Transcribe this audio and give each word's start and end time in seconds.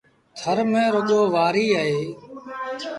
ٿر 0.39 0.57
ميݩ 0.71 0.91
رڳو 0.95 1.19
وآريٚ 1.33 1.75
اهي۔ 1.79 2.01